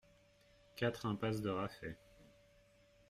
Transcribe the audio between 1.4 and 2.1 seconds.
de Raffet